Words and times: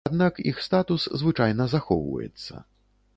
Аднак 0.09 0.39
іх 0.51 0.61
статус 0.67 1.05
звычайна 1.23 1.69
захоўваецца. 1.77 2.53